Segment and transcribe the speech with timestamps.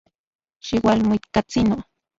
[0.67, 1.77] Xiualmuikatsino.